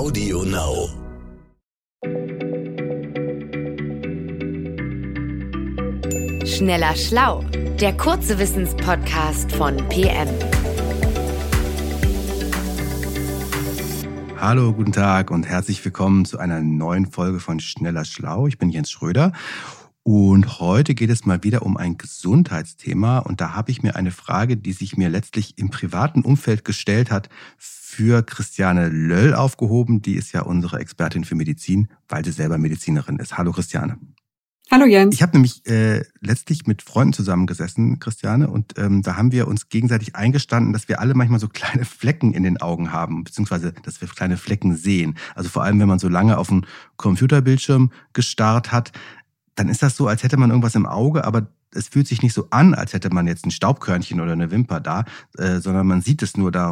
Audio 0.00 0.44
Now. 0.44 0.88
Schneller 6.46 6.96
Schlau, 6.96 7.44
der 7.78 7.94
kurze 7.98 8.38
Wissenspodcast 8.38 9.52
von 9.52 9.76
PM. 9.90 10.28
Hallo, 14.38 14.72
guten 14.72 14.92
Tag 14.92 15.30
und 15.30 15.46
herzlich 15.46 15.84
willkommen 15.84 16.24
zu 16.24 16.38
einer 16.38 16.62
neuen 16.62 17.04
Folge 17.04 17.38
von 17.38 17.60
Schneller 17.60 18.06
Schlau. 18.06 18.46
Ich 18.46 18.56
bin 18.56 18.70
Jens 18.70 18.90
Schröder 18.90 19.34
und 20.02 20.60
heute 20.60 20.94
geht 20.94 21.10
es 21.10 21.26
mal 21.26 21.44
wieder 21.44 21.60
um 21.60 21.76
ein 21.76 21.98
Gesundheitsthema 21.98 23.18
und 23.18 23.42
da 23.42 23.52
habe 23.52 23.70
ich 23.70 23.82
mir 23.82 23.96
eine 23.96 24.12
Frage, 24.12 24.56
die 24.56 24.72
sich 24.72 24.96
mir 24.96 25.10
letztlich 25.10 25.58
im 25.58 25.68
privaten 25.68 26.22
Umfeld 26.22 26.64
gestellt 26.64 27.10
hat, 27.10 27.28
für 27.90 28.22
Christiane 28.22 28.88
Löll 28.88 29.34
aufgehoben. 29.34 30.00
Die 30.00 30.14
ist 30.14 30.32
ja 30.32 30.42
unsere 30.42 30.78
Expertin 30.78 31.24
für 31.24 31.34
Medizin, 31.34 31.88
weil 32.08 32.24
sie 32.24 32.30
selber 32.30 32.56
Medizinerin 32.56 33.16
ist. 33.18 33.36
Hallo 33.36 33.50
Christiane. 33.50 33.98
Hallo 34.70 34.86
Jens. 34.86 35.16
Ich 35.16 35.22
habe 35.22 35.32
nämlich 35.32 35.66
äh, 35.66 36.04
letztlich 36.20 36.68
mit 36.68 36.82
Freunden 36.82 37.12
zusammengesessen, 37.12 37.98
Christiane, 37.98 38.48
und 38.48 38.78
ähm, 38.78 39.02
da 39.02 39.16
haben 39.16 39.32
wir 39.32 39.48
uns 39.48 39.68
gegenseitig 39.68 40.14
eingestanden, 40.14 40.72
dass 40.72 40.88
wir 40.88 41.00
alle 41.00 41.14
manchmal 41.14 41.40
so 41.40 41.48
kleine 41.52 41.84
Flecken 41.84 42.32
in 42.32 42.44
den 42.44 42.60
Augen 42.60 42.92
haben, 42.92 43.24
beziehungsweise 43.24 43.72
dass 43.82 44.00
wir 44.00 44.06
kleine 44.06 44.36
Flecken 44.36 44.76
sehen. 44.76 45.16
Also 45.34 45.48
vor 45.48 45.64
allem, 45.64 45.80
wenn 45.80 45.88
man 45.88 45.98
so 45.98 46.08
lange 46.08 46.38
auf 46.38 46.50
einen 46.50 46.66
Computerbildschirm 46.96 47.90
gestarrt 48.12 48.70
hat, 48.70 48.92
dann 49.56 49.68
ist 49.68 49.82
das 49.82 49.96
so, 49.96 50.06
als 50.06 50.22
hätte 50.22 50.36
man 50.36 50.50
irgendwas 50.50 50.76
im 50.76 50.86
Auge, 50.86 51.24
aber 51.24 51.48
es 51.74 51.88
fühlt 51.88 52.06
sich 52.06 52.22
nicht 52.22 52.34
so 52.34 52.46
an, 52.50 52.74
als 52.74 52.92
hätte 52.92 53.12
man 53.12 53.26
jetzt 53.26 53.44
ein 53.46 53.50
Staubkörnchen 53.50 54.20
oder 54.20 54.32
eine 54.32 54.52
Wimper 54.52 54.78
da, 54.78 55.04
äh, 55.36 55.58
sondern 55.58 55.88
man 55.88 56.00
sieht 56.02 56.22
es 56.22 56.36
nur 56.36 56.52
da 56.52 56.68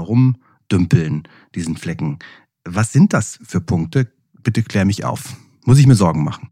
rumdümpeln, 0.72 1.24
diesen 1.54 1.76
Flecken. 1.76 2.18
Was 2.64 2.92
sind 2.92 3.12
das 3.12 3.38
für 3.42 3.60
Punkte? 3.60 4.08
Bitte 4.42 4.62
klär 4.62 4.84
mich 4.84 5.04
auf. 5.04 5.36
Muss 5.64 5.78
ich 5.78 5.86
mir 5.86 5.94
Sorgen 5.94 6.24
machen? 6.24 6.50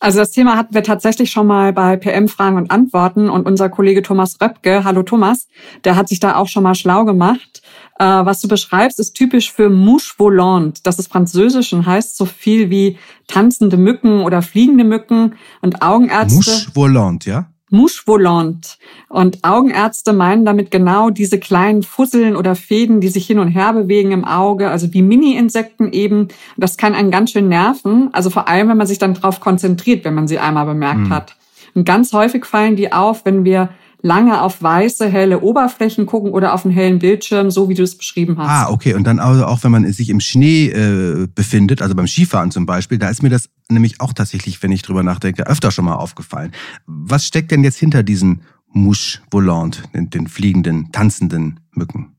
Also 0.00 0.18
das 0.18 0.32
Thema 0.32 0.56
hatten 0.56 0.74
wir 0.74 0.82
tatsächlich 0.82 1.30
schon 1.30 1.46
mal 1.46 1.72
bei 1.72 1.96
PM 1.96 2.26
Fragen 2.26 2.56
und 2.56 2.72
Antworten 2.72 3.30
und 3.30 3.46
unser 3.46 3.68
Kollege 3.68 4.02
Thomas 4.02 4.40
Röpke, 4.40 4.82
hallo 4.82 5.04
Thomas, 5.04 5.46
der 5.84 5.94
hat 5.94 6.08
sich 6.08 6.18
da 6.18 6.34
auch 6.34 6.48
schon 6.48 6.64
mal 6.64 6.74
schlau 6.74 7.04
gemacht. 7.04 7.62
Äh, 8.00 8.04
was 8.04 8.40
du 8.40 8.48
beschreibst, 8.48 8.98
ist 8.98 9.12
typisch 9.12 9.52
für 9.52 9.70
Mouche 9.70 10.14
volante. 10.18 10.80
Das 10.82 10.98
ist 10.98 11.06
französisch 11.06 11.72
und 11.72 11.86
heißt 11.86 12.16
so 12.16 12.26
viel 12.26 12.68
wie 12.68 12.98
tanzende 13.28 13.76
Mücken 13.76 14.22
oder 14.22 14.42
fliegende 14.42 14.82
Mücken 14.82 15.34
und 15.60 15.82
Augenärzte. 15.82 16.34
Mouche 16.34 16.74
volante, 16.74 17.30
ja? 17.30 17.51
Mouche 17.72 18.02
volante. 18.06 18.76
Und 19.08 19.42
Augenärzte 19.42 20.12
meinen 20.12 20.44
damit 20.44 20.70
genau 20.70 21.10
diese 21.10 21.38
kleinen 21.38 21.82
Fusseln 21.82 22.36
oder 22.36 22.54
Fäden, 22.54 23.00
die 23.00 23.08
sich 23.08 23.26
hin 23.26 23.38
und 23.38 23.48
her 23.48 23.72
bewegen 23.72 24.12
im 24.12 24.24
Auge, 24.24 24.70
also 24.70 24.92
wie 24.92 25.02
Mini-Insekten 25.02 25.92
eben. 25.92 26.28
Das 26.56 26.76
kann 26.76 26.94
einen 26.94 27.10
ganz 27.10 27.32
schön 27.32 27.48
nerven, 27.48 28.10
also 28.12 28.30
vor 28.30 28.46
allem, 28.46 28.68
wenn 28.68 28.76
man 28.76 28.86
sich 28.86 28.98
dann 28.98 29.14
darauf 29.14 29.40
konzentriert, 29.40 30.04
wenn 30.04 30.14
man 30.14 30.28
sie 30.28 30.38
einmal 30.38 30.66
bemerkt 30.66 31.00
mhm. 31.00 31.10
hat. 31.10 31.36
Und 31.74 31.84
ganz 31.84 32.12
häufig 32.12 32.44
fallen 32.44 32.76
die 32.76 32.92
auf, 32.92 33.24
wenn 33.24 33.44
wir 33.44 33.70
lange 34.02 34.42
auf 34.42 34.62
weiße, 34.62 35.08
helle 35.08 35.40
Oberflächen 35.40 36.06
gucken 36.06 36.32
oder 36.32 36.52
auf 36.52 36.64
einen 36.64 36.74
hellen 36.74 36.98
Bildschirm, 36.98 37.50
so 37.50 37.68
wie 37.68 37.74
du 37.74 37.84
es 37.84 37.96
beschrieben 37.96 38.36
hast. 38.36 38.48
Ah, 38.48 38.70
okay. 38.70 38.94
Und 38.94 39.04
dann 39.04 39.18
also 39.18 39.46
auch, 39.46 39.62
wenn 39.62 39.70
man 39.70 39.90
sich 39.92 40.10
im 40.10 40.20
Schnee 40.20 40.66
äh, 40.66 41.28
befindet, 41.32 41.80
also 41.80 41.94
beim 41.94 42.08
Skifahren 42.08 42.50
zum 42.50 42.66
Beispiel, 42.66 42.98
da 42.98 43.08
ist 43.08 43.22
mir 43.22 43.30
das 43.30 43.48
nämlich 43.68 44.00
auch 44.00 44.12
tatsächlich, 44.12 44.62
wenn 44.62 44.72
ich 44.72 44.82
drüber 44.82 45.02
nachdenke, 45.02 45.46
öfter 45.46 45.70
schon 45.70 45.84
mal 45.84 45.94
aufgefallen. 45.94 46.52
Was 46.86 47.26
steckt 47.26 47.50
denn 47.52 47.64
jetzt 47.64 47.78
hinter 47.78 48.02
diesen 48.02 48.42
Mouche 48.68 49.20
volant, 49.30 49.82
den, 49.94 50.10
den 50.10 50.26
fliegenden, 50.26 50.90
tanzenden 50.92 51.60
Mücken? 51.72 52.16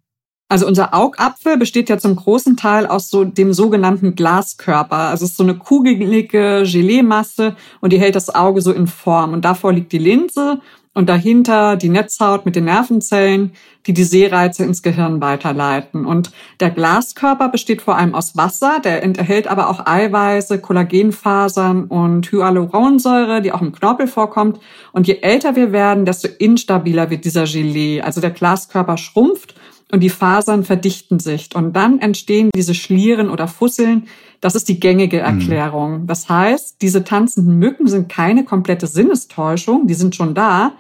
Also 0.50 0.68
unser 0.68 0.94
Augapfel 0.94 1.58
besteht 1.58 1.90
ja 1.90 1.98
zum 1.98 2.16
großen 2.16 2.56
Teil 2.56 2.86
aus 2.86 3.10
so 3.10 3.24
dem 3.24 3.54
sogenannten 3.54 4.14
Glaskörper. 4.14 5.10
Also 5.10 5.26
es 5.26 5.32
ist 5.32 5.38
so 5.38 5.44
eine 5.44 5.56
kugelige 5.56 6.64
Geleemasse 6.64 7.56
und 7.82 7.92
die 7.92 8.00
hält 8.00 8.16
das 8.16 8.34
Auge 8.34 8.62
so 8.62 8.72
in 8.72 8.86
Form. 8.86 9.34
Und 9.34 9.46
davor 9.46 9.74
liegt 9.74 9.92
die 9.92 9.98
Linse 9.98 10.62
und 10.94 11.10
dahinter 11.10 11.76
die 11.76 11.90
Netzhaut 11.90 12.46
mit 12.46 12.56
den 12.56 12.66
Nervenzellen, 12.66 13.54
die 13.88 13.94
die 13.94 14.04
Sehreize 14.04 14.64
ins 14.64 14.84
Gehirn 14.84 15.22
weiterleiten. 15.22 16.06
Und 16.06 16.32
der 16.60 16.70
Glaskörper 16.70 17.50
besteht 17.50 17.82
vor 17.82 17.98
allem 17.98 18.16
aus 18.16 18.38
Wasser, 18.38 18.80
der 18.84 19.04
enthält 19.04 19.48
aber 19.48 19.70
auch 19.70 19.86
Eiweiße, 19.86 20.60
Kollagenfasern 20.60 21.86
und 21.86 22.32
Hyaluronsäure, 22.32 23.42
die 23.42 23.52
auch 23.52 23.62
im 23.62 23.72
Knorpel 23.72 24.08
vorkommt. 24.08 24.60
Und 24.92 25.08
je 25.08 25.20
älter 25.22 25.56
wir 25.56 25.72
werden, 25.72 26.06
desto 26.06 26.28
instabiler 26.28 27.10
wird 27.10 27.26
dieser 27.26 27.46
Gelee. 27.46 28.02
Also 28.02 28.22
der 28.22 28.32
Glaskörper 28.32 28.98
schrumpft 28.98 29.56
und 29.94 30.00
die 30.00 30.10
Fasern 30.10 30.64
verdichten 30.64 31.20
sich. 31.20 31.50
Und 31.54 31.76
dann 31.76 32.00
entstehen 32.00 32.50
diese 32.56 32.74
Schlieren 32.74 33.30
oder 33.30 33.48
Fusseln. 33.48 34.08
Das 34.42 34.56
ist 34.56 34.68
die 34.68 34.80
gängige 34.80 35.18
mhm. 35.20 35.24
Erklärung. 35.24 36.08
Das 36.08 36.28
heißt, 36.28 36.82
diese 36.82 37.04
tanzenden 37.04 37.60
Mücken 37.60 37.88
sind 37.88 38.10
keine 38.10 38.44
komplette 38.44 38.88
Sinnestäuschung, 38.88 39.86
die 39.86 39.94
sind 39.94 40.16
schon 40.16 40.34
da. 40.34 40.74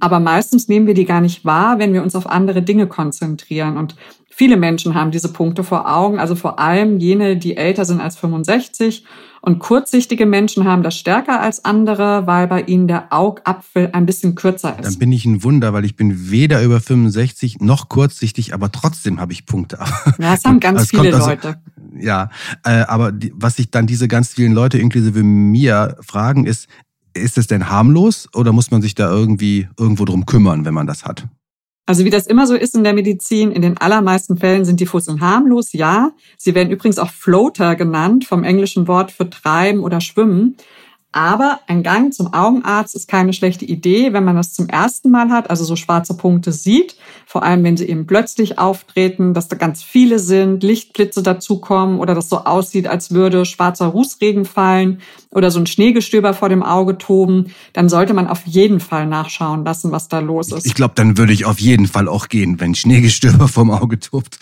Aber 0.00 0.18
meistens 0.18 0.66
nehmen 0.66 0.88
wir 0.88 0.94
die 0.94 1.04
gar 1.04 1.20
nicht 1.20 1.44
wahr, 1.44 1.78
wenn 1.78 1.92
wir 1.92 2.02
uns 2.02 2.16
auf 2.16 2.28
andere 2.28 2.60
Dinge 2.60 2.88
konzentrieren. 2.88 3.76
Und 3.76 3.94
viele 4.36 4.58
Menschen 4.58 4.94
haben 4.94 5.12
diese 5.12 5.32
Punkte 5.32 5.64
vor 5.64 5.90
Augen, 5.90 6.18
also 6.18 6.34
vor 6.34 6.58
allem 6.58 6.98
jene, 6.98 7.38
die 7.38 7.56
älter 7.56 7.86
sind 7.86 8.02
als 8.02 8.18
65 8.18 9.06
und 9.40 9.60
kurzsichtige 9.60 10.26
Menschen 10.26 10.64
haben 10.64 10.82
das 10.82 10.98
stärker 10.98 11.40
als 11.40 11.64
andere, 11.64 12.26
weil 12.26 12.46
bei 12.46 12.60
ihnen 12.60 12.86
der 12.86 13.14
Augapfel 13.14 13.88
ein 13.94 14.04
bisschen 14.04 14.34
kürzer 14.34 14.78
ist. 14.78 14.84
Dann 14.84 14.98
bin 14.98 15.10
ich 15.10 15.24
ein 15.24 15.42
Wunder, 15.42 15.72
weil 15.72 15.86
ich 15.86 15.96
bin 15.96 16.30
weder 16.30 16.62
über 16.62 16.80
65 16.80 17.60
noch 17.60 17.88
kurzsichtig, 17.88 18.52
aber 18.52 18.70
trotzdem 18.70 19.20
habe 19.20 19.32
ich 19.32 19.46
Punkte. 19.46 19.78
Ja, 20.18 20.32
das 20.32 20.44
haben 20.44 20.60
ganz 20.60 20.80
also 20.80 21.02
viele 21.02 21.14
also, 21.14 21.30
Leute. 21.30 21.56
Ja, 21.98 22.28
äh, 22.64 22.82
aber 22.88 23.12
was 23.32 23.56
sich 23.56 23.70
dann 23.70 23.86
diese 23.86 24.06
ganz 24.06 24.34
vielen 24.34 24.52
Leute 24.52 24.78
inklusive 24.78 25.22
mir 25.22 25.96
fragen, 26.00 26.44
ist, 26.44 26.68
ist 27.14 27.38
es 27.38 27.46
denn 27.46 27.70
harmlos 27.70 28.28
oder 28.34 28.52
muss 28.52 28.70
man 28.70 28.82
sich 28.82 28.94
da 28.94 29.10
irgendwie 29.10 29.68
irgendwo 29.78 30.04
drum 30.04 30.26
kümmern, 30.26 30.64
wenn 30.64 30.74
man 30.74 30.86
das 30.86 31.04
hat? 31.04 31.26
Also 31.88 32.04
wie 32.04 32.10
das 32.10 32.26
immer 32.26 32.48
so 32.48 32.56
ist 32.56 32.74
in 32.74 32.82
der 32.82 32.94
Medizin, 32.94 33.52
in 33.52 33.62
den 33.62 33.78
allermeisten 33.78 34.36
Fällen 34.36 34.64
sind 34.64 34.80
die 34.80 34.86
Fusseln 34.86 35.20
harmlos, 35.20 35.72
ja. 35.72 36.10
Sie 36.36 36.54
werden 36.56 36.72
übrigens 36.72 36.98
auch 36.98 37.10
Floater 37.10 37.76
genannt, 37.76 38.24
vom 38.24 38.42
englischen 38.42 38.88
Wort 38.88 39.12
für 39.12 39.30
treiben 39.30 39.84
oder 39.84 40.00
schwimmen. 40.00 40.56
Aber 41.16 41.60
ein 41.66 41.82
Gang 41.82 42.12
zum 42.12 42.34
Augenarzt 42.34 42.94
ist 42.94 43.08
keine 43.08 43.32
schlechte 43.32 43.64
Idee, 43.64 44.12
wenn 44.12 44.22
man 44.22 44.36
das 44.36 44.52
zum 44.52 44.68
ersten 44.68 45.10
Mal 45.10 45.30
hat, 45.30 45.48
also 45.48 45.64
so 45.64 45.74
schwarze 45.74 46.14
Punkte 46.14 46.52
sieht. 46.52 46.94
Vor 47.24 47.42
allem, 47.42 47.64
wenn 47.64 47.78
sie 47.78 47.88
eben 47.88 48.06
plötzlich 48.06 48.58
auftreten, 48.58 49.32
dass 49.32 49.48
da 49.48 49.56
ganz 49.56 49.82
viele 49.82 50.18
sind, 50.18 50.62
Lichtblitze 50.62 51.22
dazukommen 51.22 52.00
oder 52.00 52.14
das 52.14 52.28
so 52.28 52.40
aussieht, 52.40 52.86
als 52.86 53.12
würde 53.12 53.46
schwarzer 53.46 53.86
Rußregen 53.86 54.44
fallen 54.44 55.00
oder 55.30 55.50
so 55.50 55.58
ein 55.58 55.66
Schneegestöber 55.66 56.34
vor 56.34 56.50
dem 56.50 56.62
Auge 56.62 56.98
toben. 56.98 57.46
Dann 57.72 57.88
sollte 57.88 58.12
man 58.12 58.26
auf 58.28 58.46
jeden 58.46 58.80
Fall 58.80 59.06
nachschauen 59.06 59.64
lassen, 59.64 59.92
was 59.92 60.08
da 60.08 60.18
los 60.18 60.52
ist. 60.52 60.66
Ich 60.66 60.74
glaube, 60.74 60.92
dann 60.96 61.16
würde 61.16 61.32
ich 61.32 61.46
auf 61.46 61.60
jeden 61.60 61.86
Fall 61.86 62.08
auch 62.08 62.28
gehen, 62.28 62.60
wenn 62.60 62.74
Schneegestöber 62.74 63.48
vorm 63.48 63.70
Auge 63.70 63.98
tobt. 63.98 64.38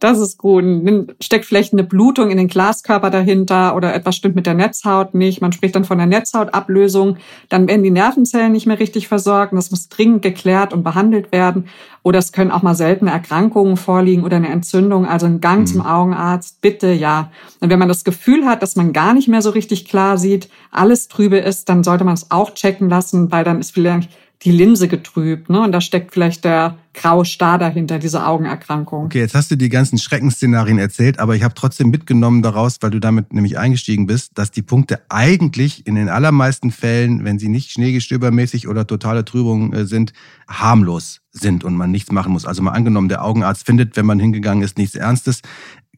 Das 0.00 0.20
ist 0.20 0.38
gut. 0.38 0.62
Dann 0.62 1.12
steckt 1.20 1.44
vielleicht 1.44 1.72
eine 1.72 1.82
Blutung 1.82 2.30
in 2.30 2.38
den 2.38 2.46
Glaskörper 2.46 3.10
dahinter 3.10 3.74
oder 3.74 3.94
etwas 3.94 4.14
stimmt 4.14 4.36
mit 4.36 4.46
der 4.46 4.54
Netzhaut 4.54 5.14
nicht. 5.14 5.40
Man 5.40 5.50
spricht 5.50 5.74
dann 5.74 5.84
von 5.84 5.98
der 5.98 6.06
Netzhautablösung. 6.06 7.16
Dann 7.48 7.66
werden 7.66 7.82
die 7.82 7.90
Nervenzellen 7.90 8.52
nicht 8.52 8.66
mehr 8.66 8.78
richtig 8.78 9.08
versorgt. 9.08 9.52
Das 9.52 9.72
muss 9.72 9.88
dringend 9.88 10.22
geklärt 10.22 10.72
und 10.72 10.84
behandelt 10.84 11.32
werden. 11.32 11.66
Oder 12.04 12.20
es 12.20 12.30
können 12.30 12.52
auch 12.52 12.62
mal 12.62 12.76
seltene 12.76 13.10
Erkrankungen 13.10 13.76
vorliegen 13.76 14.22
oder 14.22 14.36
eine 14.36 14.50
Entzündung. 14.50 15.04
Also 15.04 15.26
ein 15.26 15.40
Gang 15.40 15.60
mhm. 15.60 15.66
zum 15.66 15.80
Augenarzt, 15.80 16.60
bitte 16.60 16.92
ja. 16.92 17.32
Und 17.58 17.70
wenn 17.70 17.80
man 17.80 17.88
das 17.88 18.04
Gefühl 18.04 18.46
hat, 18.46 18.62
dass 18.62 18.76
man 18.76 18.92
gar 18.92 19.14
nicht 19.14 19.26
mehr 19.26 19.42
so 19.42 19.50
richtig 19.50 19.84
klar 19.84 20.16
sieht, 20.16 20.48
alles 20.70 21.08
trübe 21.08 21.38
ist, 21.38 21.68
dann 21.68 21.82
sollte 21.82 22.04
man 22.04 22.14
es 22.14 22.30
auch 22.30 22.54
checken 22.54 22.88
lassen, 22.88 23.32
weil 23.32 23.42
dann 23.42 23.58
ist 23.58 23.72
vielleicht 23.72 24.10
die 24.42 24.52
Linse 24.52 24.86
getrübt. 24.86 25.50
Ne? 25.50 25.60
Und 25.60 25.72
da 25.72 25.80
steckt 25.80 26.12
vielleicht 26.12 26.44
der 26.44 26.78
graue 26.94 27.24
Star 27.24 27.58
dahinter, 27.58 27.98
diese 27.98 28.24
Augenerkrankung. 28.24 29.06
Okay, 29.06 29.18
jetzt 29.18 29.34
hast 29.34 29.50
du 29.50 29.56
die 29.56 29.68
ganzen 29.68 29.98
Schreckensszenarien 29.98 30.78
erzählt, 30.78 31.18
aber 31.18 31.34
ich 31.34 31.42
habe 31.42 31.54
trotzdem 31.54 31.90
mitgenommen 31.90 32.42
daraus, 32.42 32.78
weil 32.80 32.90
du 32.90 33.00
damit 33.00 33.32
nämlich 33.32 33.58
eingestiegen 33.58 34.06
bist, 34.06 34.38
dass 34.38 34.50
die 34.50 34.62
Punkte 34.62 35.00
eigentlich 35.08 35.86
in 35.86 35.96
den 35.96 36.08
allermeisten 36.08 36.70
Fällen, 36.70 37.24
wenn 37.24 37.38
sie 37.38 37.48
nicht 37.48 37.72
schneegestöbermäßig 37.72 38.68
oder 38.68 38.86
totale 38.86 39.24
Trübung 39.24 39.72
äh, 39.72 39.86
sind, 39.86 40.12
harmlos 40.48 41.20
sind 41.32 41.64
und 41.64 41.74
man 41.74 41.90
nichts 41.90 42.12
machen 42.12 42.32
muss. 42.32 42.46
Also 42.46 42.62
mal 42.62 42.72
angenommen, 42.72 43.08
der 43.08 43.24
Augenarzt 43.24 43.66
findet, 43.66 43.96
wenn 43.96 44.06
man 44.06 44.20
hingegangen 44.20 44.62
ist, 44.62 44.78
nichts 44.78 44.94
Ernstes, 44.94 45.42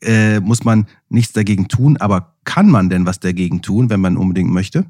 äh, 0.03 0.41
muss 0.41 0.65
man 0.65 0.87
nichts 1.09 1.33
dagegen 1.33 1.69
tun. 1.69 1.99
Aber 1.99 2.37
kann 2.45 2.71
man 2.71 2.89
denn 2.89 3.05
was 3.05 3.21
dagegen 3.21 3.61
tun, 3.61 3.91
wenn 3.91 4.01
man 4.01 4.17
unbedingt 4.17 4.51
möchte? 4.51 4.87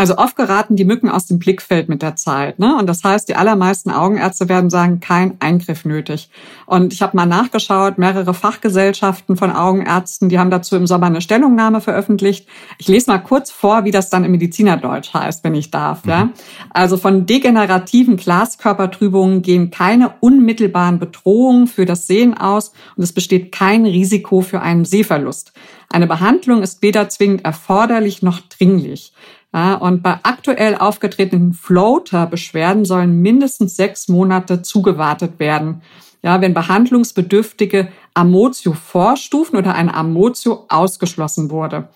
Also 0.00 0.16
oft 0.16 0.34
geraten 0.34 0.76
die 0.76 0.86
Mücken 0.86 1.10
aus 1.10 1.26
dem 1.26 1.38
Blickfeld 1.38 1.90
mit 1.90 2.00
der 2.00 2.16
Zeit. 2.16 2.58
Ne? 2.58 2.74
Und 2.74 2.86
das 2.86 3.04
heißt, 3.04 3.28
die 3.28 3.34
allermeisten 3.36 3.90
Augenärzte 3.90 4.48
werden 4.48 4.70
sagen, 4.70 5.00
kein 5.00 5.36
Eingriff 5.40 5.84
nötig. 5.84 6.30
Und 6.64 6.94
ich 6.94 7.02
habe 7.02 7.14
mal 7.18 7.26
nachgeschaut, 7.26 7.98
mehrere 7.98 8.32
Fachgesellschaften 8.32 9.36
von 9.36 9.52
Augenärzten, 9.52 10.30
die 10.30 10.38
haben 10.38 10.48
dazu 10.48 10.74
im 10.74 10.86
Sommer 10.86 11.08
eine 11.08 11.20
Stellungnahme 11.20 11.82
veröffentlicht. 11.82 12.48
Ich 12.78 12.88
lese 12.88 13.10
mal 13.10 13.18
kurz 13.18 13.50
vor, 13.50 13.84
wie 13.84 13.90
das 13.90 14.08
dann 14.08 14.24
im 14.24 14.30
Medizinerdeutsch 14.30 15.12
heißt, 15.12 15.44
wenn 15.44 15.54
ich 15.54 15.70
darf. 15.70 16.06
Mhm. 16.06 16.10
Ja? 16.10 16.28
Also 16.70 16.96
von 16.96 17.26
degenerativen 17.26 18.16
Glaskörpertrübungen 18.16 19.42
gehen 19.42 19.70
keine 19.70 20.14
unmittelbaren 20.20 20.98
Bedrohungen 20.98 21.66
für 21.66 21.84
das 21.84 22.06
Sehen 22.06 22.38
aus 22.38 22.72
und 22.96 23.02
es 23.02 23.12
besteht 23.12 23.52
kein 23.52 23.84
Risiko 23.84 24.40
für 24.40 24.62
einen 24.62 24.86
Sehverlust. 24.86 25.52
Eine 25.92 26.06
Behandlung 26.06 26.62
ist 26.62 26.82
weder 26.82 27.08
zwingend 27.08 27.44
erforderlich 27.44 28.22
noch 28.22 28.38
dringlich. 28.40 29.12
Ja, 29.52 29.74
und 29.74 30.02
bei 30.02 30.18
aktuell 30.22 30.76
aufgetretenen 30.76 31.54
Floater-Beschwerden 31.54 32.84
sollen 32.84 33.20
mindestens 33.20 33.76
sechs 33.76 34.08
Monate 34.08 34.62
zugewartet 34.62 35.38
werden. 35.38 35.82
Ja, 36.22 36.40
wenn 36.40 36.54
behandlungsbedürftige 36.54 37.88
Amotio-Vorstufen 38.14 39.56
oder 39.56 39.74
eine 39.74 39.94
Amotio 39.94 40.66
ausgeschlossen 40.68 41.50
wurde. 41.50 41.88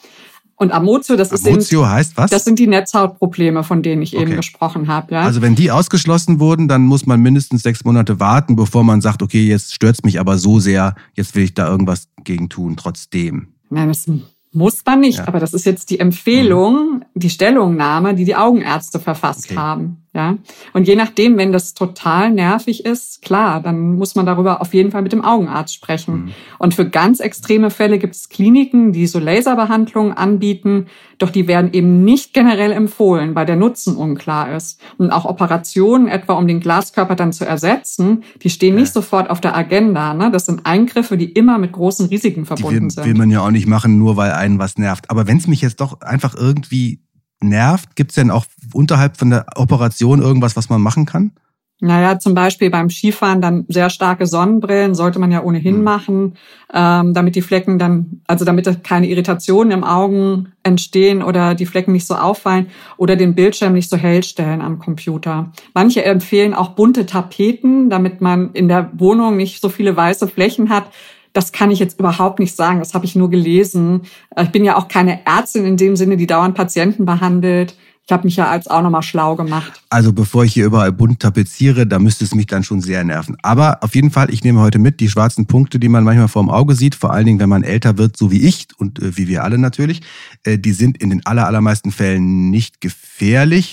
Und 0.56 0.72
Amotio, 0.72 1.16
das 1.16 1.32
ist 1.32 1.46
Amotio 1.46 1.80
sind, 1.80 1.90
heißt 1.90 2.16
was? 2.16 2.30
Das 2.30 2.44
sind 2.44 2.58
die 2.58 2.68
Netzhautprobleme, 2.68 3.64
von 3.64 3.82
denen 3.82 4.02
ich 4.02 4.14
okay. 4.14 4.22
eben 4.22 4.36
gesprochen 4.36 4.86
habe. 4.88 5.14
Ja? 5.14 5.22
Also 5.22 5.42
wenn 5.42 5.56
die 5.56 5.70
ausgeschlossen 5.70 6.38
wurden, 6.38 6.68
dann 6.68 6.82
muss 6.82 7.06
man 7.06 7.20
mindestens 7.20 7.62
sechs 7.62 7.84
Monate 7.84 8.20
warten, 8.20 8.54
bevor 8.54 8.84
man 8.84 9.00
sagt, 9.00 9.22
okay, 9.22 9.44
jetzt 9.44 9.74
stört's 9.74 10.04
mich 10.04 10.20
aber 10.20 10.38
so 10.38 10.60
sehr, 10.60 10.94
jetzt 11.14 11.34
will 11.34 11.44
ich 11.44 11.54
da 11.54 11.68
irgendwas 11.68 12.08
gegen 12.22 12.48
tun, 12.48 12.76
trotzdem. 12.76 13.48
Nein, 13.68 13.88
das 13.88 14.08
muss 14.54 14.82
man 14.86 15.00
nicht, 15.00 15.18
ja. 15.18 15.28
aber 15.28 15.40
das 15.40 15.52
ist 15.52 15.66
jetzt 15.66 15.90
die 15.90 16.00
Empfehlung, 16.00 16.98
mhm. 16.98 17.04
die 17.14 17.30
Stellungnahme, 17.30 18.14
die 18.14 18.24
die 18.24 18.36
Augenärzte 18.36 19.00
verfasst 19.00 19.46
okay. 19.50 19.56
haben. 19.56 20.03
Ja, 20.14 20.38
und 20.72 20.86
je 20.86 20.94
nachdem, 20.94 21.36
wenn 21.38 21.50
das 21.50 21.74
total 21.74 22.30
nervig 22.30 22.84
ist, 22.84 23.20
klar, 23.20 23.60
dann 23.60 23.96
muss 23.96 24.14
man 24.14 24.24
darüber 24.24 24.60
auf 24.60 24.72
jeden 24.72 24.92
Fall 24.92 25.02
mit 25.02 25.12
dem 25.12 25.24
Augenarzt 25.24 25.74
sprechen. 25.74 26.14
Mhm. 26.14 26.32
Und 26.60 26.74
für 26.74 26.88
ganz 26.88 27.18
extreme 27.18 27.68
Fälle 27.68 27.98
gibt 27.98 28.14
es 28.14 28.28
Kliniken, 28.28 28.92
die 28.92 29.08
so 29.08 29.18
Laserbehandlungen 29.18 30.16
anbieten, 30.16 30.86
doch 31.18 31.30
die 31.30 31.48
werden 31.48 31.72
eben 31.72 32.04
nicht 32.04 32.32
generell 32.32 32.70
empfohlen, 32.70 33.34
weil 33.34 33.44
der 33.44 33.56
Nutzen 33.56 33.96
unklar 33.96 34.54
ist. 34.54 34.80
Und 34.98 35.10
auch 35.10 35.24
Operationen, 35.24 36.06
etwa 36.06 36.34
um 36.34 36.46
den 36.46 36.60
Glaskörper 36.60 37.16
dann 37.16 37.32
zu 37.32 37.44
ersetzen, 37.44 38.22
die 38.42 38.50
stehen 38.50 38.76
nicht 38.76 38.92
sofort 38.92 39.30
auf 39.30 39.40
der 39.40 39.56
Agenda. 39.56 40.14
Ne? 40.14 40.30
Das 40.30 40.46
sind 40.46 40.64
Eingriffe, 40.64 41.16
die 41.16 41.32
immer 41.32 41.58
mit 41.58 41.72
großen 41.72 42.06
Risiken 42.06 42.46
verbunden 42.46 42.76
die 42.76 42.82
will, 42.84 42.90
sind. 42.90 43.04
Will 43.04 43.14
man 43.14 43.30
ja 43.30 43.40
auch 43.40 43.50
nicht 43.50 43.66
machen, 43.66 43.98
nur 43.98 44.16
weil 44.16 44.30
einen 44.30 44.60
was 44.60 44.78
nervt. 44.78 45.10
Aber 45.10 45.26
wenn 45.26 45.38
es 45.38 45.48
mich 45.48 45.60
jetzt 45.60 45.80
doch 45.80 46.00
einfach 46.02 46.36
irgendwie 46.36 47.00
nervt, 47.40 47.96
gibt 47.96 48.10
es 48.12 48.14
denn 48.16 48.30
auch 48.30 48.46
unterhalb 48.72 49.16
von 49.16 49.30
der 49.30 49.46
Operation 49.56 50.20
irgendwas, 50.20 50.56
was 50.56 50.68
man 50.68 50.80
machen 50.80 51.06
kann? 51.06 51.32
Naja, 51.80 52.20
zum 52.20 52.34
Beispiel 52.34 52.70
beim 52.70 52.88
Skifahren 52.88 53.40
dann 53.40 53.66
sehr 53.68 53.90
starke 53.90 54.26
Sonnenbrillen 54.26 54.94
sollte 54.94 55.18
man 55.18 55.32
ja 55.32 55.42
ohnehin 55.42 55.78
mhm. 55.78 55.82
machen, 55.82 56.34
ähm, 56.72 57.12
damit 57.12 57.34
die 57.34 57.42
Flecken 57.42 57.78
dann, 57.78 58.22
also 58.28 58.44
damit 58.44 58.84
keine 58.84 59.08
Irritationen 59.08 59.72
im 59.72 59.84
Augen 59.84 60.52
entstehen 60.62 61.22
oder 61.22 61.54
die 61.54 61.66
Flecken 61.66 61.92
nicht 61.92 62.06
so 62.06 62.14
auffallen 62.14 62.68
oder 62.96 63.16
den 63.16 63.34
Bildschirm 63.34 63.72
nicht 63.72 63.90
so 63.90 63.96
hell 63.96 64.22
stellen 64.22 64.62
am 64.62 64.78
Computer. 64.78 65.52
Manche 65.74 66.04
empfehlen 66.04 66.54
auch 66.54 66.70
bunte 66.70 67.06
Tapeten, 67.06 67.90
damit 67.90 68.20
man 68.20 68.52
in 68.52 68.68
der 68.68 68.90
Wohnung 68.94 69.36
nicht 69.36 69.60
so 69.60 69.68
viele 69.68 69.96
weiße 69.96 70.28
Flächen 70.28 70.70
hat. 70.70 70.84
Das 71.34 71.52
kann 71.52 71.70
ich 71.70 71.78
jetzt 71.80 72.00
überhaupt 72.00 72.38
nicht 72.38 72.56
sagen. 72.56 72.78
Das 72.78 72.94
habe 72.94 73.04
ich 73.04 73.14
nur 73.14 73.28
gelesen. 73.28 74.02
Ich 74.40 74.50
bin 74.50 74.64
ja 74.64 74.76
auch 74.76 74.88
keine 74.88 75.26
Ärztin 75.26 75.66
in 75.66 75.76
dem 75.76 75.96
Sinne, 75.96 76.16
die 76.16 76.26
dauernd 76.26 76.54
Patienten 76.54 77.04
behandelt. 77.04 77.76
Ich 78.06 78.12
habe 78.12 78.24
mich 78.24 78.36
ja 78.36 78.50
als 78.50 78.68
auch 78.68 78.82
nochmal 78.82 79.02
schlau 79.02 79.34
gemacht. 79.34 79.82
Also 79.88 80.12
bevor 80.12 80.44
ich 80.44 80.52
hier 80.52 80.66
überall 80.66 80.92
bunt 80.92 81.20
tapeziere, 81.20 81.86
da 81.86 81.98
müsste 81.98 82.24
es 82.24 82.34
mich 82.34 82.46
dann 82.46 82.62
schon 82.62 82.82
sehr 82.82 83.02
nerven. 83.02 83.38
Aber 83.42 83.82
auf 83.82 83.94
jeden 83.94 84.10
Fall, 84.10 84.30
ich 84.30 84.44
nehme 84.44 84.60
heute 84.60 84.78
mit 84.78 85.00
die 85.00 85.08
schwarzen 85.08 85.46
Punkte, 85.46 85.78
die 85.78 85.88
man 85.88 86.04
manchmal 86.04 86.28
vor 86.28 86.42
dem 86.42 86.50
Auge 86.50 86.74
sieht, 86.74 86.94
vor 86.94 87.12
allen 87.12 87.24
Dingen, 87.24 87.40
wenn 87.40 87.48
man 87.48 87.62
älter 87.62 87.96
wird, 87.96 88.18
so 88.18 88.30
wie 88.30 88.42
ich 88.42 88.68
und 88.76 89.00
äh, 89.00 89.16
wie 89.16 89.26
wir 89.26 89.42
alle 89.42 89.56
natürlich. 89.56 90.02
Äh, 90.44 90.58
die 90.58 90.72
sind 90.72 90.98
in 90.98 91.08
den 91.08 91.24
aller, 91.24 91.46
allermeisten 91.46 91.92
Fällen 91.92 92.50
nicht 92.50 92.82
gefährlich. 92.82 93.13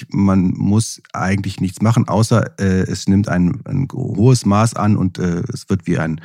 Man 0.10 0.54
muss 0.56 1.02
eigentlich 1.14 1.60
nichts 1.60 1.82
machen, 1.82 2.08
außer 2.08 2.60
äh, 2.60 2.82
es 2.84 3.08
nimmt 3.08 3.28
ein, 3.28 3.62
ein 3.66 3.88
hohes 3.92 4.46
Maß 4.46 4.76
an 4.76 4.96
und 4.96 5.18
äh, 5.18 5.42
es 5.52 5.68
wird 5.70 5.88
wie 5.88 5.98
ein, 5.98 6.22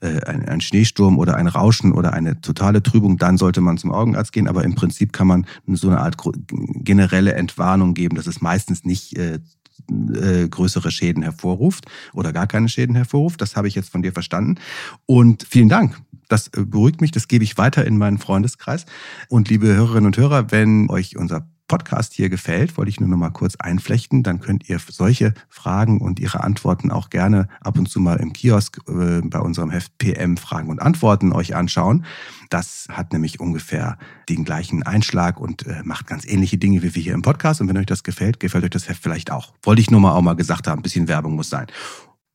äh, 0.00 0.20
ein, 0.26 0.48
ein 0.48 0.60
Schneesturm 0.60 1.18
oder 1.18 1.36
ein 1.36 1.48
Rauschen 1.48 1.92
oder 1.92 2.12
eine 2.12 2.40
totale 2.40 2.82
Trübung. 2.82 3.16
Dann 3.16 3.38
sollte 3.38 3.60
man 3.60 3.76
zum 3.76 3.90
Augenarzt 3.90 4.32
gehen. 4.32 4.46
Aber 4.46 4.62
im 4.62 4.76
Prinzip 4.76 5.12
kann 5.12 5.26
man 5.26 5.46
so 5.66 5.88
eine 5.88 6.00
Art 6.00 6.16
generelle 6.48 7.34
Entwarnung 7.34 7.94
geben, 7.94 8.16
dass 8.16 8.28
es 8.28 8.40
meistens 8.40 8.84
nicht 8.84 9.16
äh, 9.16 9.40
äh, 9.88 10.48
größere 10.48 10.90
Schäden 10.90 11.22
hervorruft 11.22 11.86
oder 12.12 12.32
gar 12.32 12.46
keine 12.46 12.68
Schäden 12.68 12.94
hervorruft. 12.94 13.40
Das 13.40 13.56
habe 13.56 13.68
ich 13.68 13.74
jetzt 13.74 13.90
von 13.90 14.02
dir 14.02 14.12
verstanden. 14.12 14.60
Und 15.06 15.44
vielen 15.48 15.68
Dank. 15.68 16.00
Das 16.28 16.48
äh, 16.48 16.64
beruhigt 16.64 17.00
mich. 17.00 17.10
Das 17.10 17.26
gebe 17.26 17.42
ich 17.42 17.58
weiter 17.58 17.84
in 17.84 17.98
meinen 17.98 18.18
Freundeskreis. 18.18 18.86
Und 19.28 19.48
liebe 19.48 19.66
Hörerinnen 19.66 20.06
und 20.06 20.16
Hörer, 20.16 20.52
wenn 20.52 20.88
euch 20.88 21.16
unser 21.16 21.48
Podcast 21.70 22.14
hier 22.14 22.28
gefällt, 22.28 22.76
wollte 22.76 22.88
ich 22.88 22.98
nur 22.98 23.08
noch 23.08 23.16
mal 23.16 23.30
kurz 23.30 23.54
einflechten. 23.54 24.24
Dann 24.24 24.40
könnt 24.40 24.68
ihr 24.68 24.80
solche 24.88 25.34
Fragen 25.48 26.00
und 26.00 26.18
ihre 26.18 26.42
Antworten 26.42 26.90
auch 26.90 27.10
gerne 27.10 27.46
ab 27.60 27.78
und 27.78 27.88
zu 27.88 28.00
mal 28.00 28.16
im 28.16 28.32
Kiosk 28.32 28.78
äh, 28.88 29.20
bei 29.22 29.38
unserem 29.38 29.70
Heft 29.70 29.96
PM 29.98 30.36
Fragen 30.36 30.68
und 30.68 30.82
Antworten 30.82 31.32
euch 31.32 31.54
anschauen. 31.54 32.04
Das 32.48 32.88
hat 32.90 33.12
nämlich 33.12 33.38
ungefähr 33.38 33.98
den 34.28 34.44
gleichen 34.44 34.82
Einschlag 34.82 35.38
und 35.38 35.64
äh, 35.64 35.82
macht 35.84 36.08
ganz 36.08 36.26
ähnliche 36.26 36.58
Dinge 36.58 36.82
wie 36.82 36.92
wir 36.92 37.02
hier 37.02 37.14
im 37.14 37.22
Podcast. 37.22 37.60
Und 37.60 37.68
wenn 37.68 37.76
euch 37.76 37.86
das 37.86 38.02
gefällt, 38.02 38.40
gefällt 38.40 38.64
euch 38.64 38.70
das 38.70 38.88
Heft 38.88 39.00
vielleicht 39.00 39.30
auch. 39.30 39.52
Wollte 39.62 39.80
ich 39.80 39.92
nur 39.92 40.00
mal 40.00 40.14
auch 40.14 40.22
mal 40.22 40.34
gesagt 40.34 40.66
haben, 40.66 40.80
ein 40.80 40.82
bisschen 40.82 41.06
Werbung 41.06 41.36
muss 41.36 41.50
sein. 41.50 41.68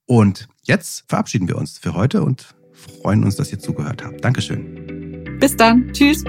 Und 0.05 0.47
jetzt 0.63 1.03
verabschieden 1.09 1.49
wir 1.49 1.57
uns 1.57 1.77
für 1.77 1.93
heute 1.93 2.23
und 2.23 2.55
freuen 3.01 3.25
uns, 3.25 3.35
dass 3.35 3.51
ihr 3.51 3.59
zugehört 3.59 4.01
habt. 4.01 4.23
Dankeschön. 4.23 4.94
Bis 5.39 5.57
dann. 5.57 5.91
Tschüss. 5.91 6.23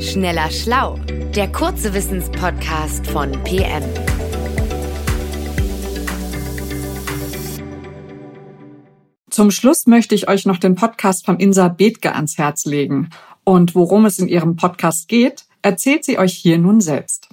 Schneller 0.00 0.50
Schlau, 0.50 0.98
der 1.34 1.50
kurze 1.50 1.94
Wissenspodcast 1.94 3.06
von 3.06 3.32
PM. 3.44 3.82
Zum 9.30 9.50
Schluss 9.50 9.86
möchte 9.86 10.14
ich 10.14 10.28
euch 10.28 10.44
noch 10.44 10.58
den 10.58 10.74
Podcast 10.74 11.24
von 11.24 11.38
Insa 11.38 11.68
Bethke 11.68 12.14
ans 12.14 12.36
Herz 12.36 12.64
legen. 12.64 13.10
Und 13.44 13.74
worum 13.74 14.04
es 14.04 14.18
in 14.18 14.28
ihrem 14.28 14.56
Podcast 14.56 15.08
geht, 15.08 15.44
erzählt 15.62 16.04
sie 16.04 16.18
euch 16.18 16.34
hier 16.34 16.58
nun 16.58 16.80
selbst. 16.80 17.31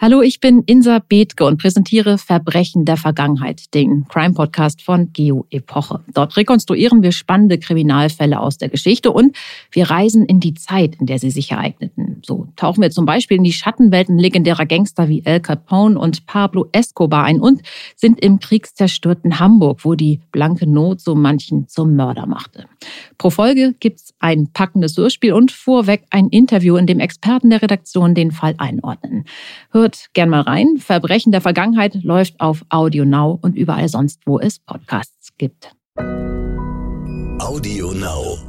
Hallo, 0.00 0.22
ich 0.22 0.38
bin 0.38 0.62
Insa 0.62 1.00
Bethke 1.00 1.44
und 1.44 1.60
präsentiere 1.60 2.18
Verbrechen 2.18 2.84
der 2.84 2.96
Vergangenheit, 2.96 3.74
den 3.74 4.06
Crime-Podcast 4.06 4.80
von 4.80 5.12
Geo 5.12 5.44
Epoche. 5.50 6.04
Dort 6.14 6.36
rekonstruieren 6.36 7.02
wir 7.02 7.10
spannende 7.10 7.58
Kriminalfälle 7.58 8.38
aus 8.38 8.58
der 8.58 8.68
Geschichte 8.68 9.10
und 9.10 9.36
wir 9.72 9.90
reisen 9.90 10.24
in 10.24 10.38
die 10.38 10.54
Zeit, 10.54 10.94
in 11.00 11.06
der 11.06 11.18
sie 11.18 11.32
sich 11.32 11.50
ereigneten. 11.50 12.22
So 12.24 12.46
tauchen 12.54 12.80
wir 12.80 12.92
zum 12.92 13.06
Beispiel 13.06 13.38
in 13.38 13.42
die 13.42 13.52
Schattenwelten 13.52 14.18
legendärer 14.18 14.66
Gangster 14.66 15.08
wie 15.08 15.24
El 15.24 15.40
Capone 15.40 15.98
und 15.98 16.26
Pablo 16.26 16.68
Escobar 16.70 17.24
ein 17.24 17.40
und 17.40 17.62
sind 17.96 18.20
im 18.20 18.38
kriegszerstörten 18.38 19.40
Hamburg, 19.40 19.84
wo 19.84 19.96
die 19.96 20.20
blanke 20.30 20.68
Not 20.68 21.00
so 21.00 21.16
manchen 21.16 21.66
zum 21.66 21.96
Mörder 21.96 22.26
machte. 22.26 22.66
Pro 23.18 23.30
Folge 23.30 23.74
gibt's 23.80 24.14
ein 24.20 24.52
packendes 24.52 24.96
Hörspiel 24.96 25.32
und 25.32 25.50
vorweg 25.50 26.04
ein 26.10 26.28
Interview, 26.28 26.76
in 26.76 26.86
dem 26.86 27.00
Experten 27.00 27.50
der 27.50 27.62
Redaktion 27.62 28.14
den 28.14 28.30
Fall 28.30 28.54
einordnen. 28.58 29.24
Hört 29.72 29.87
Hört 29.88 30.12
gern 30.12 30.28
mal 30.28 30.42
rein. 30.42 30.76
Verbrechen 30.76 31.32
der 31.32 31.40
Vergangenheit 31.40 31.94
läuft 32.04 32.38
auf 32.40 32.62
Audio 32.68 33.06
Now 33.06 33.38
und 33.40 33.56
überall 33.56 33.88
sonst, 33.88 34.20
wo 34.26 34.38
es 34.38 34.58
Podcasts 34.58 35.30
gibt. 35.38 35.72
Audio 37.38 37.94
Now. 37.94 38.47